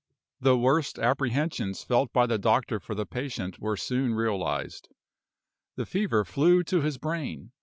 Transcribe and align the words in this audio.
The 0.39 0.57
worst 0.57 0.97
apprehensions 0.97 1.83
felt 1.83 2.11
by 2.11 2.25
the 2.25 2.39
doctor 2.39 2.79
for 2.79 2.95
the 2.95 3.05
patient 3.05 3.59
were 3.59 3.77
soon 3.77 4.15
realized. 4.15 4.89
The 5.75 5.85
fever 5.85 6.25
flew 6.25 6.63
to 6.63 6.81
his 6.81 6.97
brain. 6.97 7.51